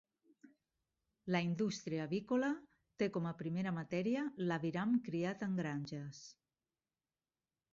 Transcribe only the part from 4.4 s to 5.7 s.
l'aviram criat en